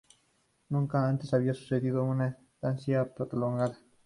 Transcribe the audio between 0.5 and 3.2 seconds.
Nunca antes había sucedido una estancia